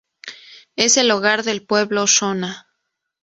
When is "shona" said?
2.07-2.65